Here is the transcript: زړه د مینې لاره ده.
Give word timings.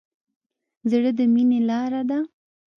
زړه 0.89 1.11
د 1.17 1.19
مینې 1.33 1.59
لاره 1.69 2.01
ده. 2.09 2.19